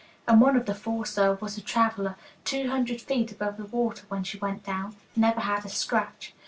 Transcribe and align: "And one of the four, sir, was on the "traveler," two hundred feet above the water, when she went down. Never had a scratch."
"And 0.27 0.41
one 0.41 0.55
of 0.57 0.65
the 0.65 0.73
four, 0.73 1.05
sir, 1.05 1.37
was 1.39 1.53
on 1.53 1.55
the 1.57 1.61
"traveler," 1.61 2.15
two 2.43 2.71
hundred 2.71 3.01
feet 3.01 3.31
above 3.31 3.57
the 3.57 3.65
water, 3.65 4.03
when 4.09 4.23
she 4.23 4.39
went 4.39 4.63
down. 4.63 4.95
Never 5.15 5.41
had 5.41 5.63
a 5.63 5.69
scratch." 5.69 6.33